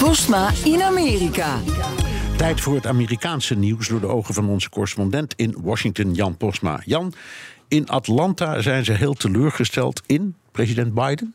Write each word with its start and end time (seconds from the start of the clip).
Postma 0.00 0.50
in 0.64 0.82
Amerika. 0.82 1.58
Tijd 2.36 2.60
voor 2.60 2.74
het 2.74 2.86
Amerikaanse 2.86 3.54
nieuws 3.54 3.88
door 3.88 4.00
de 4.00 4.06
ogen 4.06 4.34
van 4.34 4.48
onze 4.48 4.70
correspondent 4.70 5.34
in 5.36 5.56
Washington, 5.62 6.14
Jan 6.14 6.36
Postma. 6.36 6.80
Jan, 6.84 7.12
in 7.68 7.88
Atlanta 7.88 8.60
zijn 8.60 8.84
ze 8.84 8.92
heel 8.92 9.14
teleurgesteld 9.14 10.02
in 10.06 10.34
president 10.52 10.94
Biden. 10.94 11.34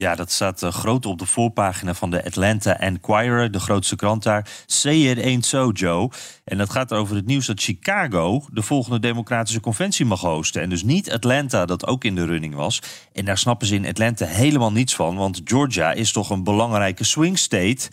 Ja, 0.00 0.14
dat 0.14 0.30
staat 0.30 0.62
uh, 0.62 0.70
groot 0.70 1.06
op 1.06 1.18
de 1.18 1.26
voorpagina 1.26 1.94
van 1.94 2.10
de 2.10 2.24
Atlanta 2.24 2.78
Enquirer, 2.78 3.50
de 3.50 3.60
grootste 3.60 3.96
krant 3.96 4.22
daar. 4.22 4.48
Say 4.66 4.94
it 4.94 5.22
ain't 5.22 5.46
so, 5.46 5.70
Joe. 5.70 6.10
En 6.44 6.58
dat 6.58 6.70
gaat 6.70 6.92
over 6.92 7.16
het 7.16 7.26
nieuws 7.26 7.46
dat 7.46 7.60
Chicago 7.60 8.44
de 8.52 8.62
volgende 8.62 9.00
democratische 9.00 9.60
conventie 9.60 10.04
mag 10.04 10.20
hosten. 10.20 10.62
En 10.62 10.68
dus 10.68 10.82
niet 10.82 11.12
Atlanta, 11.12 11.66
dat 11.66 11.86
ook 11.86 12.04
in 12.04 12.14
de 12.14 12.24
running 12.24 12.54
was. 12.54 12.82
En 13.12 13.24
daar 13.24 13.38
snappen 13.38 13.66
ze 13.66 13.74
in 13.74 13.86
Atlanta 13.86 14.26
helemaal 14.26 14.72
niets 14.72 14.94
van, 14.94 15.16
want 15.16 15.40
Georgia 15.44 15.92
is 15.92 16.12
toch 16.12 16.30
een 16.30 16.44
belangrijke 16.44 17.04
swing 17.04 17.38
state. 17.38 17.88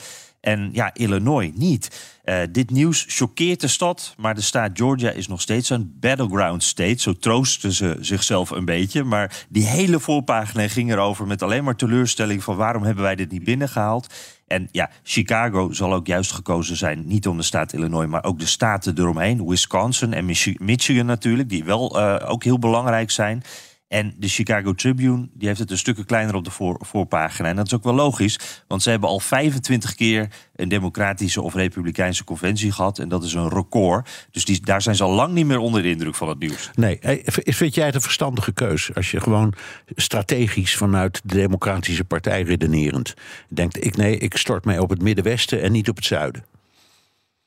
En 0.45 0.69
ja, 0.71 0.93
Illinois 0.93 1.51
niet. 1.53 2.13
Uh, 2.25 2.39
dit 2.51 2.69
nieuws 2.69 3.05
choqueert 3.07 3.61
de 3.61 3.67
stad, 3.67 4.13
maar 4.17 4.35
de 4.35 4.41
staat 4.41 4.71
Georgia 4.73 5.09
is 5.09 5.27
nog 5.27 5.41
steeds 5.41 5.69
een 5.69 5.97
battleground 5.99 6.63
state. 6.63 7.01
Zo 7.01 7.13
troosten 7.13 7.71
ze 7.71 7.97
zichzelf 7.99 8.49
een 8.49 8.65
beetje. 8.65 9.03
Maar 9.03 9.45
die 9.49 9.65
hele 9.65 9.99
voorpagina 9.99 10.67
ging 10.67 10.91
erover 10.91 11.27
met 11.27 11.41
alleen 11.41 11.63
maar 11.63 11.75
teleurstelling 11.75 12.43
van 12.43 12.55
waarom 12.55 12.83
hebben 12.83 13.03
wij 13.03 13.15
dit 13.15 13.31
niet 13.31 13.43
binnengehaald. 13.43 14.13
En 14.47 14.67
ja, 14.71 14.89
Chicago 15.03 15.71
zal 15.71 15.93
ook 15.93 16.07
juist 16.07 16.31
gekozen 16.31 16.75
zijn, 16.77 17.07
niet 17.07 17.27
om 17.27 17.37
de 17.37 17.43
staat 17.43 17.73
Illinois, 17.73 18.07
maar 18.07 18.23
ook 18.23 18.39
de 18.39 18.45
staten 18.45 18.97
eromheen. 18.97 19.47
Wisconsin 19.47 20.13
en 20.13 20.25
Michigan 20.59 21.05
natuurlijk, 21.05 21.49
die 21.49 21.63
wel 21.63 21.99
uh, 21.99 22.15
ook 22.27 22.43
heel 22.43 22.59
belangrijk 22.59 23.11
zijn. 23.11 23.43
En 23.87 24.13
de 24.17 24.27
Chicago 24.27 24.73
Tribune 24.73 25.29
die 25.33 25.47
heeft 25.47 25.59
het 25.59 25.71
een 25.71 25.77
stukje 25.77 26.05
kleiner 26.05 26.35
op 26.35 26.43
de 26.43 26.51
voor, 26.51 26.77
voorpagina. 26.79 27.49
En 27.49 27.55
dat 27.55 27.65
is 27.65 27.73
ook 27.73 27.83
wel 27.83 27.93
logisch, 27.93 28.39
want 28.67 28.83
ze 28.83 28.89
hebben 28.89 29.09
al 29.09 29.19
25 29.19 29.95
keer 29.95 30.27
een 30.55 30.69
democratische 30.69 31.41
of 31.41 31.53
republikeinse 31.53 32.23
conventie 32.23 32.71
gehad. 32.71 32.99
En 32.99 33.09
dat 33.09 33.23
is 33.23 33.33
een 33.33 33.49
record. 33.49 34.27
Dus 34.31 34.45
die, 34.45 34.61
daar 34.61 34.81
zijn 34.81 34.95
ze 34.95 35.03
al 35.03 35.11
lang 35.11 35.33
niet 35.33 35.45
meer 35.45 35.57
onder 35.57 35.81
de 35.81 35.89
indruk 35.89 36.15
van 36.15 36.29
het 36.29 36.39
nieuws. 36.39 36.69
Nee, 36.73 36.99
vind 37.25 37.75
jij 37.75 37.85
het 37.85 37.95
een 37.95 38.01
verstandige 38.01 38.53
keus? 38.53 38.95
Als 38.95 39.11
je 39.11 39.21
gewoon 39.21 39.53
strategisch 39.95 40.75
vanuit 40.75 41.21
de 41.23 41.35
Democratische 41.35 42.03
Partij 42.03 42.41
redenerend 42.41 43.13
denkt: 43.49 43.85
ik, 43.85 43.97
nee, 43.97 44.17
ik 44.17 44.37
stort 44.37 44.65
mij 44.65 44.79
op 44.79 44.89
het 44.89 45.01
Middenwesten 45.01 45.61
en 45.61 45.71
niet 45.71 45.89
op 45.89 45.95
het 45.95 46.05
Zuiden. 46.05 46.54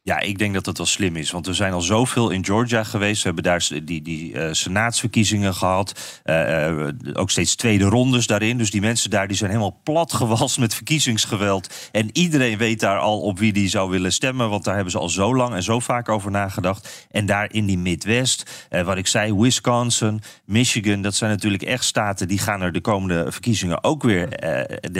Ja, 0.09 0.21
ik 0.21 0.39
denk 0.39 0.55
dat 0.55 0.65
dat 0.65 0.77
wel 0.77 0.87
slim 0.87 1.17
is. 1.17 1.31
Want 1.31 1.47
we 1.47 1.53
zijn 1.53 1.73
al 1.73 1.81
zoveel 1.81 2.31
in 2.31 2.45
Georgia 2.45 2.85
geweest. 2.85 3.23
We 3.23 3.27
hebben 3.27 3.45
daar 3.45 3.69
die, 3.85 4.03
die 4.03 4.33
uh, 4.33 4.49
senaatsverkiezingen 4.53 5.55
gehad. 5.55 6.21
Uh, 6.25 6.69
uh, 6.69 6.89
ook 7.13 7.31
steeds 7.31 7.55
tweede 7.55 7.85
rondes 7.85 8.27
daarin. 8.27 8.59
Dus 8.59 8.71
die 8.71 8.81
mensen 8.81 9.11
daar 9.11 9.29
die 9.29 9.37
zijn 9.37 9.51
helemaal 9.51 9.81
plat 9.83 10.13
gewast 10.13 10.59
met 10.59 10.75
verkiezingsgeweld. 10.75 11.89
En 11.93 12.11
iedereen 12.13 12.59
weet 12.59 12.81
daar 12.81 12.99
al 12.99 13.21
op 13.21 13.39
wie 13.39 13.53
die 13.53 13.69
zou 13.69 13.91
willen 13.91 14.13
stemmen. 14.13 14.51
Want 14.51 14.65
daar 14.65 14.75
hebben 14.75 14.93
ze 14.93 14.99
al 14.99 15.09
zo 15.09 15.37
lang 15.37 15.55
en 15.55 15.63
zo 15.63 15.81
vaak 15.81 16.09
over 16.09 16.31
nagedacht. 16.31 17.07
En 17.11 17.27
daar 17.27 17.53
in 17.53 17.67
die 17.67 17.79
Midwest, 17.79 18.67
wat 18.85 18.97
ik 18.97 19.07
zei, 19.07 19.35
Wisconsin, 19.35 20.21
Michigan. 20.45 21.03
Dat 21.03 21.15
zijn 21.15 21.31
natuurlijk 21.31 21.63
echt 21.63 21.85
staten 21.85 22.29
die 22.29 22.39
gaan 22.39 22.61
er 22.61 22.73
de 22.73 22.81
komende 22.81 23.33
verkiezingen 23.33 23.85
ook 23.85 24.03
weer. 24.03 24.29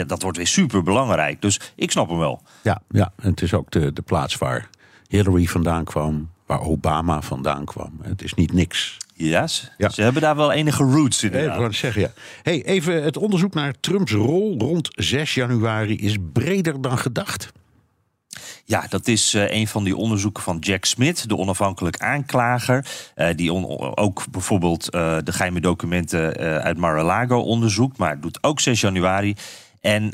dat 0.07 0.21
wordt 0.21 0.37
weer 0.37 0.47
super 0.47 0.83
belangrijk. 0.83 1.41
Dus 1.41 1.59
ik 1.75 1.91
snap 1.91 2.09
hem 2.09 2.17
wel. 2.17 2.41
Ja, 2.61 2.81
ja. 2.89 3.11
en 3.21 3.29
het 3.29 3.41
is 3.41 3.53
ook 3.53 3.71
de, 3.71 3.93
de 3.93 4.01
plaats 4.01 4.37
waar 4.37 4.69
Hillary 5.09 5.45
vandaan 5.45 5.83
kwam, 5.83 6.29
waar 6.45 6.61
Obama 6.61 7.21
vandaan 7.21 7.65
kwam. 7.65 7.99
Het 8.01 8.23
is 8.23 8.33
niet 8.33 8.53
niks. 8.53 8.97
Yes. 9.13 9.71
Ja, 9.77 9.89
ze 9.89 10.01
hebben 10.01 10.21
daar 10.21 10.35
wel 10.35 10.51
enige 10.51 10.83
roots 10.83 11.23
in. 11.23 11.33
Even 11.33 11.61
wat 11.61 11.73
zeggen, 11.73 12.01
ja. 12.01 12.11
Hey, 12.43 12.65
even 12.65 13.03
het 13.03 13.17
onderzoek 13.17 13.53
naar 13.53 13.73
Trumps 13.79 14.11
rol 14.11 14.55
rond 14.57 14.89
6 14.91 15.33
januari 15.33 15.97
is 15.97 16.17
breder 16.33 16.81
dan 16.81 16.97
gedacht. 16.97 17.51
Ja, 18.65 18.85
dat 18.89 19.07
is 19.07 19.33
uh, 19.33 19.51
een 19.51 19.67
van 19.67 19.83
die 19.83 19.95
onderzoeken 19.95 20.43
van 20.43 20.57
Jack 20.59 20.85
Smith, 20.85 21.29
de 21.29 21.37
onafhankelijk 21.37 21.97
aanklager. 21.97 22.85
Uh, 23.15 23.27
die 23.35 23.53
on 23.53 23.95
ook 23.97 24.25
bijvoorbeeld 24.31 24.95
uh, 24.95 25.17
de 25.23 25.31
geheime 25.31 25.61
documenten 25.61 26.37
uit 26.63 26.77
Mar-a-Lago 26.77 27.39
onderzoekt, 27.39 27.97
maar 27.97 28.19
doet 28.19 28.43
ook 28.43 28.59
6 28.59 28.81
januari. 28.81 29.35
En 29.81 30.03
uh, 30.03 30.09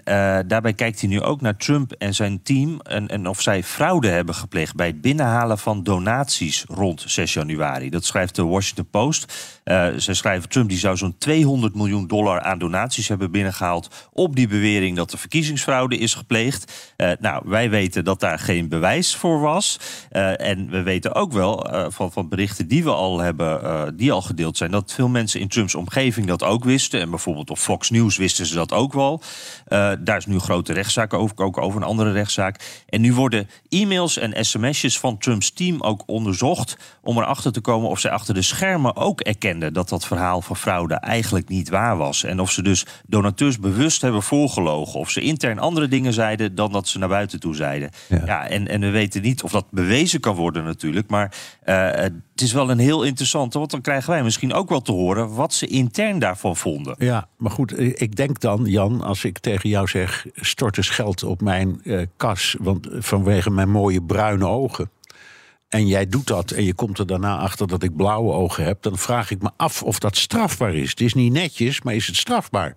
daarbij 0.48 0.74
kijkt 0.74 1.00
hij 1.00 1.10
nu 1.10 1.22
ook 1.22 1.42
naar 1.42 1.58
Trump 1.58 1.92
en 1.92 2.14
zijn 2.16 2.42
team 2.44 2.80
en, 2.82 3.08
en, 3.08 3.28
of 3.28 3.42
zij 3.42 3.64
fraude 3.64 4.08
hebben 4.08 4.36
gepleegd 4.36 4.76
bij 4.76 4.88
het 4.88 5.02
binnenhalen 5.02 5.58
van 5.58 5.84
donaties 5.84 6.66
rond 6.68 7.04
6 7.06 7.34
januari. 7.34 7.90
Dat 7.90 8.06
schrijft 8.06 8.36
de 8.36 8.44
Washington 8.44 8.88
Post. 8.92 9.34
Uh, 9.66 9.88
ze 9.98 10.14
schrijven 10.14 10.50
Trump 10.50 10.70
die 10.70 10.78
zou 10.78 10.98
zo'n 10.98 11.18
200 11.18 11.76
miljoen 11.76 12.08
dollar 12.08 12.42
aan 12.42 12.60
donaties 12.60 13.08
hebben 13.08 13.32
binnengehaald 13.32 14.10
op 14.12 14.36
die 14.36 14.48
bewering 14.48 14.96
dat 14.96 15.12
er 15.12 15.18
verkiezingsfraude 15.18 15.98
is 15.98 16.14
gepleegd. 16.14 16.94
Uh, 16.98 17.12
nou, 17.20 17.44
wij 17.46 17.70
weten 17.70 18.04
dat 18.04 18.20
daar 18.20 18.40
geen 18.40 18.70
bewijs 18.70 19.16
voor 19.16 19.40
was. 19.40 19.80
en 20.10 20.70
we 20.70 20.82
weten 20.82 21.14
ook 21.16 21.32
wel 21.32 21.70
van, 21.90 22.12
van 22.12 22.30
berichten 22.30 22.68
die 22.68 22.84
we 22.84 22.92
al 22.92 23.20
hebben, 23.20 23.98
die 23.98 24.12
al 24.12 24.22
gedeeld 24.22 24.58
zijn, 24.58 24.72
dat 24.72 24.94
veel 24.94 25.08
mensen 25.08 25.40
in 25.40 25.48
Trumps 25.48 25.76
omgeving 25.76 26.28
dat 26.28 26.44
ook 26.44 26.64
wisten. 26.64 27.02
En 27.02 27.10
bijvoorbeeld 27.10 27.50
op 27.50 27.58
Fox 27.58 27.90
News 27.90 28.18
wisten 28.18 28.46
ze 28.46 28.56
dat 28.56 28.74
ook 28.74 28.94
wel. 28.94 29.22
Uh, 29.68 29.92
daar 30.00 30.18
is 30.18 30.26
nu 30.26 30.34
een 30.34 30.40
grote 30.40 30.74
rechtszaak 30.74 31.14
over, 31.14 31.38
ook 31.38 31.58
over 31.58 31.82
een 31.82 31.88
andere 31.88 32.12
rechtszaak. 32.12 32.84
En 32.90 33.02
nu 33.02 33.14
worden 33.14 33.50
e-mails 33.70 34.18
en 34.18 34.46
sms'jes 34.46 35.00
van 35.00 35.18
Trumps 35.18 35.52
team 35.52 35.82
ook 35.82 36.04
onderzocht 36.06 36.78
om 37.02 37.18
erachter 37.18 37.52
te 37.52 37.62
komen 37.62 37.90
of 37.90 38.00
zij 38.00 38.12
achter 38.12 38.34
de 38.34 38.42
schermen 38.42 38.96
ook 38.96 39.22
erkenden 39.22 39.74
dat 39.74 39.90
dat 39.90 40.06
verhaal 40.06 40.42
van 40.42 40.56
fraude 40.56 40.96
eigenlijk 40.96 41.50
niet 41.50 41.70
waar 41.70 41.98
was. 41.98 42.24
En 42.24 42.40
of 42.40 42.52
ze 42.52 42.62
dus 42.62 42.86
donateurs 43.06 43.60
bewust 43.60 44.02
hebben 44.02 44.24
voorgelogen. 44.24 45.00
Of 45.00 45.10
ze 45.10 45.22
intern 45.22 45.60
andere 45.60 45.88
dingen 45.88 46.14
zeiden 46.14 46.56
dan 46.56 46.72
dat 46.72 46.88
ze 46.88 47.00
naar 47.00 47.10
buiten 47.10 47.40
toe 47.40 47.56
zeiden. 47.56 47.90
Ja, 48.10 48.22
ja 48.26 48.48
en, 48.48 48.68
en 48.68 48.80
we 48.80 48.90
weten 48.90 49.22
niet 49.22 49.44
of 49.44 49.52
dat 49.52 49.66
bewezen 49.72 50.20
kan 50.20 50.36
worden 50.36 50.64
natuurlijk. 50.64 51.10
Maar 51.10 51.34
uh, 51.66 51.90
het 51.92 52.44
is 52.44 52.54
wel 52.54 52.70
een 52.70 52.80
heel 52.80 53.04
interessante, 53.04 53.58
want 53.58 53.72
dan 53.72 53.82
krijgen 53.82 54.10
wij 54.10 54.24
misschien 54.24 54.54
ook 54.54 54.70
wel 54.70 54.82
te 54.82 54.92
horen 54.92 55.34
wat 55.34 55.54
ze 55.54 55.68
intern 55.68 56.20
daarvan 56.20 56.56
vonden. 56.56 56.96
Ja, 56.98 57.28
maar 57.38 57.52
goed, 57.52 57.80
ik 57.80 58.16
denk 58.16 58.40
dan, 58.40 58.66
Jan, 58.66 59.02
als 59.02 59.24
ik 59.24 59.40
tegen 59.40 59.55
jou 59.64 59.88
zeg: 59.88 60.26
stort 60.36 60.78
eens 60.78 60.90
geld 60.90 61.24
op 61.24 61.42
mijn 61.42 61.80
uh, 61.84 62.02
kas, 62.18 62.56
want 62.60 62.88
vanwege 62.92 63.50
mijn 63.50 63.70
mooie 63.70 64.02
bruine 64.02 64.48
ogen. 64.48 64.90
En 65.70 65.88
jij 65.88 66.08
doet 66.08 66.28
dat 66.28 66.52
en 66.52 66.64
je 66.64 66.74
komt 66.74 67.00
er 67.00 67.08
daarna 67.08 67.38
achter 67.38 67.68
dat 67.68 67.84
ik 67.84 67.96
blauwe 67.96 68.34
ogen 68.34 68.64
heb, 68.64 68.82
dan 68.82 68.98
vraag 68.98 69.32
ik 69.32 69.42
me 69.42 69.50
af 69.58 69.84
of 69.84 70.00
dat 70.00 70.18
strafbaar 70.18 70.74
is. 70.74 70.90
Het 70.90 71.02
is 71.02 71.14
niet 71.14 71.32
netjes, 71.32 71.82
maar 71.82 71.96
is 71.96 72.08
het 72.08 72.16
strafbaar? 72.16 72.76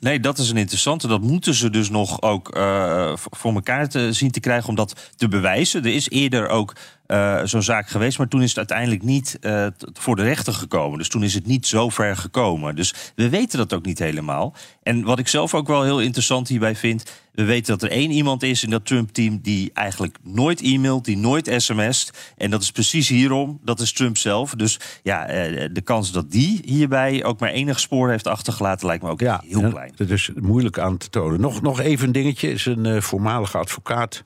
Nee, 0.00 0.20
dat 0.20 0.38
is 0.38 0.50
een 0.50 0.56
interessante. 0.56 1.08
Dat 1.08 1.20
moeten 1.20 1.54
ze 1.54 1.70
dus 1.70 1.90
nog 1.90 2.22
ook 2.22 2.56
uh, 2.56 3.12
voor 3.14 3.54
elkaar 3.54 3.88
te 3.88 4.12
zien 4.12 4.30
te 4.30 4.40
krijgen 4.40 4.68
om 4.68 4.74
dat 4.74 5.10
te 5.16 5.28
bewijzen. 5.28 5.84
Er 5.84 5.94
is 5.94 6.08
eerder 6.08 6.48
ook 6.48 6.74
uh, 7.08 7.40
zo'n 7.44 7.62
zaak 7.62 7.88
geweest. 7.88 8.18
Maar 8.18 8.28
toen 8.28 8.42
is 8.42 8.48
het 8.48 8.58
uiteindelijk 8.58 9.02
niet 9.02 9.38
uh, 9.40 9.66
voor 9.92 10.16
de 10.16 10.22
rechter 10.22 10.52
gekomen. 10.52 10.98
Dus 10.98 11.08
toen 11.08 11.22
is 11.22 11.34
het 11.34 11.46
niet 11.46 11.66
zo 11.66 11.88
ver 11.88 12.16
gekomen. 12.16 12.76
Dus 12.76 12.94
we 13.14 13.28
weten 13.28 13.58
dat 13.58 13.72
ook 13.72 13.84
niet 13.84 13.98
helemaal. 13.98 14.54
En 14.82 15.02
wat 15.04 15.18
ik 15.18 15.28
zelf 15.28 15.54
ook 15.54 15.66
wel 15.66 15.82
heel 15.82 16.00
interessant 16.00 16.48
hierbij 16.48 16.76
vind. 16.76 17.26
We 17.32 17.44
weten 17.44 17.78
dat 17.78 17.82
er 17.82 17.96
één 17.96 18.10
iemand 18.10 18.42
is 18.42 18.62
in 18.62 18.70
dat 18.70 18.86
Trump-team 18.86 19.38
die 19.42 19.70
eigenlijk 19.74 20.16
nooit 20.22 20.60
e-mailt, 20.60 21.04
die 21.04 21.16
nooit 21.16 21.54
sms't. 21.56 22.32
En 22.36 22.50
dat 22.50 22.62
is 22.62 22.70
precies 22.70 23.08
hierom. 23.08 23.60
Dat 23.64 23.80
is 23.80 23.92
Trump 23.92 24.16
zelf. 24.16 24.54
Dus 24.54 24.80
ja, 25.02 25.30
uh, 25.30 25.68
de 25.72 25.80
kans 25.80 26.12
dat 26.12 26.30
die 26.30 26.60
hierbij 26.64 27.24
ook 27.24 27.40
maar 27.40 27.50
enig 27.50 27.80
spoor 27.80 28.10
heeft 28.10 28.26
achtergelaten, 28.26 28.86
lijkt 28.86 29.02
me 29.02 29.10
ook 29.10 29.20
ja, 29.20 29.42
heel 29.46 29.70
klein. 29.70 29.92
Dat 29.96 30.10
is 30.10 30.30
moeilijk 30.34 30.78
aan 30.78 30.96
te 30.96 31.08
tonen. 31.08 31.40
Nog, 31.40 31.62
nog 31.62 31.80
even 31.80 32.06
een 32.06 32.12
dingetje. 32.12 32.50
Is 32.50 32.66
een 32.66 33.02
voormalige 33.02 33.58
advocaat, 33.58 34.24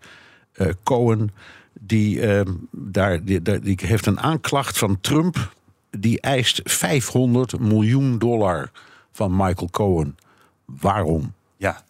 Cohen 0.82 1.30
die, 1.80 2.20
uh, 2.20 2.40
daar, 2.70 3.24
die, 3.24 3.42
die 3.42 3.78
heeft 3.82 4.06
een 4.06 4.20
aanklacht 4.20 4.78
van 4.78 5.00
Trump. 5.00 5.54
Die 5.90 6.20
eist 6.20 6.60
500 6.64 7.60
miljoen 7.60 8.18
dollar 8.18 8.70
van 9.10 9.36
Michael 9.36 9.68
Cohen. 9.70 10.16
Waarom? 10.64 11.32
Ja, 11.56 11.84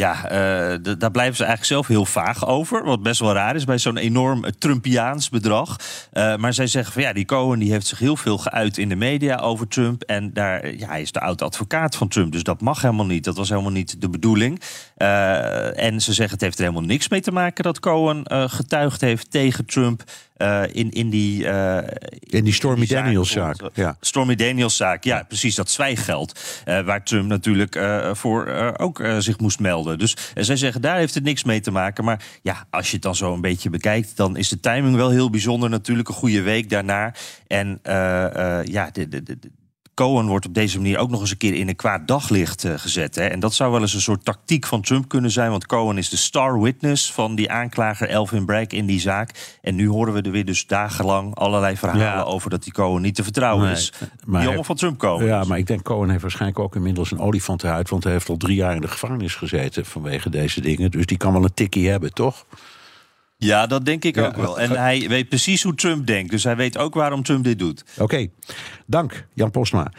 ja, 0.00 0.24
uh, 0.24 0.94
daar 0.98 1.10
blijven 1.10 1.36
ze 1.36 1.44
eigenlijk 1.44 1.64
zelf 1.64 1.86
heel 1.86 2.04
vaag 2.04 2.46
over. 2.46 2.84
Wat 2.84 3.02
best 3.02 3.20
wel 3.20 3.32
raar 3.32 3.54
is 3.54 3.64
bij 3.64 3.78
zo'n 3.78 3.96
enorm 3.96 4.44
Trumpiaans 4.58 5.28
bedrag. 5.28 5.76
Uh, 6.12 6.36
maar 6.36 6.54
zij 6.54 6.66
zeggen 6.66 6.92
van 6.92 7.02
ja, 7.02 7.12
die 7.12 7.24
Cohen 7.24 7.58
die 7.58 7.72
heeft 7.72 7.86
zich 7.86 7.98
heel 7.98 8.16
veel 8.16 8.38
geuit 8.38 8.78
in 8.78 8.88
de 8.88 8.94
media 8.94 9.36
over 9.36 9.68
Trump. 9.68 10.02
En 10.02 10.32
daar, 10.32 10.74
ja, 10.74 10.88
hij 10.88 11.00
is 11.00 11.12
de 11.12 11.20
oude 11.20 11.44
advocaat 11.44 11.96
van 11.96 12.08
Trump. 12.08 12.32
Dus 12.32 12.42
dat 12.42 12.60
mag 12.60 12.82
helemaal 12.82 13.06
niet. 13.06 13.24
Dat 13.24 13.36
was 13.36 13.48
helemaal 13.48 13.70
niet 13.70 14.00
de 14.00 14.08
bedoeling. 14.08 14.60
Uh, 14.98 15.82
en 15.82 16.00
ze 16.00 16.12
zeggen 16.12 16.34
het 16.34 16.44
heeft 16.44 16.58
er 16.58 16.64
helemaal 16.64 16.88
niks 16.88 17.08
mee 17.08 17.20
te 17.20 17.32
maken 17.32 17.64
dat 17.64 17.80
Cohen 17.80 18.22
getuigd 18.50 19.00
heeft 19.00 19.30
tegen 19.30 19.66
Trump. 19.66 20.02
Uh, 20.40 20.62
in, 20.72 20.90
in 20.90 21.10
die. 21.10 21.44
Uh, 21.44 21.78
in 22.20 22.44
die 22.44 22.52
Stormy 22.52 22.86
Daniels-zaak. 22.86 23.56
Ja. 23.74 23.96
Stormy 24.00 24.34
Daniels-zaak, 24.34 25.04
ja, 25.04 25.22
precies. 25.22 25.54
Dat 25.54 25.70
zwijggeld. 25.70 26.40
Uh, 26.64 26.80
waar 26.80 27.04
Trump 27.04 27.28
natuurlijk 27.28 27.78
voor 28.12 28.74
ook 28.76 29.02
zich 29.18 29.38
moest 29.38 29.60
melden. 29.60 29.98
Dus 29.98 30.16
zij 30.34 30.56
zeggen 30.56 30.80
daar 30.80 30.96
heeft 30.96 31.14
het 31.14 31.24
niks 31.24 31.44
mee 31.44 31.60
te 31.60 31.70
maken. 31.70 32.04
Maar 32.04 32.24
ja, 32.42 32.66
als 32.70 32.86
je 32.86 32.92
het 32.92 33.02
dan 33.02 33.16
zo 33.16 33.32
een 33.32 33.40
beetje 33.40 33.70
bekijkt, 33.70 34.16
dan 34.16 34.36
is 34.36 34.48
de 34.48 34.60
timing 34.60 34.96
wel 34.96 35.10
heel 35.10 35.30
bijzonder. 35.30 35.70
Natuurlijk 35.70 36.08
een 36.08 36.14
goede 36.14 36.42
week 36.42 36.70
daarna. 36.70 37.14
En 37.46 37.80
ja, 38.64 38.90
de, 38.92 39.08
de, 39.08 39.22
de 39.22 39.38
Cohen 40.00 40.26
wordt 40.26 40.46
op 40.46 40.54
deze 40.54 40.76
manier 40.76 40.98
ook 40.98 41.10
nog 41.10 41.20
eens 41.20 41.30
een 41.30 41.36
keer 41.36 41.54
in 41.54 41.68
een 41.68 41.76
kwaad 41.76 42.08
daglicht 42.08 42.64
uh, 42.64 42.72
gezet. 42.76 43.14
Hè? 43.14 43.26
En 43.26 43.40
dat 43.40 43.54
zou 43.54 43.72
wel 43.72 43.80
eens 43.80 43.94
een 43.94 44.00
soort 44.00 44.24
tactiek 44.24 44.66
van 44.66 44.80
Trump 44.80 45.08
kunnen 45.08 45.30
zijn. 45.30 45.50
Want 45.50 45.66
Cohen 45.66 45.98
is 45.98 46.08
de 46.08 46.16
star 46.16 46.60
witness 46.60 47.12
van 47.12 47.34
die 47.34 47.50
aanklager 47.50 48.08
Elvin 48.08 48.44
Bragg 48.44 48.66
in 48.66 48.86
die 48.86 49.00
zaak. 49.00 49.58
En 49.62 49.74
nu 49.74 49.88
horen 49.88 50.12
we 50.12 50.22
er 50.22 50.30
weer 50.30 50.44
dus 50.44 50.66
dagenlang 50.66 51.34
allerlei 51.34 51.76
verhalen 51.76 52.04
ja. 52.04 52.22
over 52.22 52.50
dat 52.50 52.62
die 52.62 52.72
Cohen 52.72 53.02
niet 53.02 53.14
te 53.14 53.22
vertrouwen 53.22 53.64
nee, 53.64 53.72
is. 53.72 53.92
Maar 54.26 54.46
die 54.46 54.62
van 54.62 54.76
Trump 54.76 54.98
komen. 54.98 55.26
Ja, 55.26 55.44
maar 55.44 55.58
ik 55.58 55.66
denk 55.66 55.82
Cohen 55.82 56.10
heeft 56.10 56.22
waarschijnlijk 56.22 56.58
ook 56.58 56.76
inmiddels 56.76 57.10
een 57.10 57.20
olifantenhuid. 57.20 57.88
Want 57.88 58.04
hij 58.04 58.12
heeft 58.12 58.28
al 58.28 58.36
drie 58.36 58.56
jaar 58.56 58.74
in 58.74 58.80
de 58.80 58.88
gevangenis 58.88 59.34
gezeten 59.34 59.86
vanwege 59.86 60.30
deze 60.30 60.60
dingen. 60.60 60.90
Dus 60.90 61.06
die 61.06 61.16
kan 61.16 61.32
wel 61.32 61.44
een 61.44 61.54
tikkie 61.54 61.88
hebben, 61.88 62.12
toch? 62.12 62.46
Ja, 63.40 63.66
dat 63.66 63.84
denk 63.84 64.04
ik 64.04 64.18
ook 64.18 64.36
wel. 64.36 64.60
En 64.60 64.70
hij 64.70 65.08
weet 65.08 65.28
precies 65.28 65.62
hoe 65.62 65.74
Trump 65.74 66.06
denkt. 66.06 66.30
Dus 66.30 66.44
hij 66.44 66.56
weet 66.56 66.78
ook 66.78 66.94
waarom 66.94 67.22
Trump 67.22 67.44
dit 67.44 67.58
doet. 67.58 67.84
Oké, 67.98 68.26
dank 68.86 69.26
Jan 69.34 69.50
Posma. 69.50 69.92